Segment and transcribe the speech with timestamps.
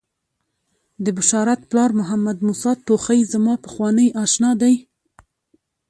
[1.03, 4.75] د بشارت پلار محمدموسی توخی زما پخوانی آشنا دی.